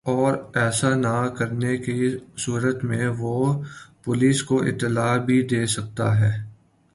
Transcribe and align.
اور 0.05 0.33
ایسا 0.55 0.93
نہ 0.95 1.15
کرنے 1.37 1.75
کی 1.77 2.09
صورت 2.37 2.83
میں 2.83 3.07
وہ 3.17 3.63
پولیس 4.03 4.41
کو 4.43 4.61
اطلاع 4.63 5.15
بھی 5.17 5.41
دے 5.47 5.65
سکتا 5.65 6.07
ہے 6.19 6.31